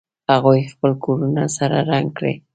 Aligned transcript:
هغوی 0.31 0.69
خپل 0.73 0.91
کورونه 1.03 1.43
سره 1.57 1.77
رنګ 1.91 2.07
کړي 2.17 2.33